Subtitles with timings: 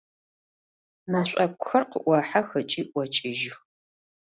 [1.11, 3.55] Meş'okuxer khı'ohex ıç'i 'oç'ıjıx.